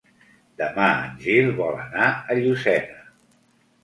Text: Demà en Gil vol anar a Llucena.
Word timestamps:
Demà 0.59 0.85
en 1.09 1.19
Gil 1.25 1.49
vol 1.59 1.77
anar 1.81 2.07
a 2.13 2.39
Llucena. 2.39 3.05